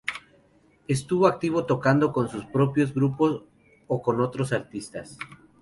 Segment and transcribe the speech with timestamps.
[0.87, 3.43] Estuvo activo, tocando con sus propios grupos
[3.85, 5.19] o con otros artistas.